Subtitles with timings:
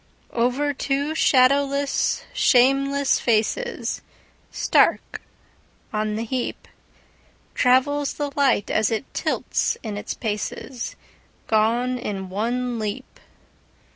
[0.33, 4.01] Over two shadowless, shameless facesStark
[5.93, 6.25] on the
[7.53, 13.19] heapTravels the light as it tilts in its pacesGone in one leap.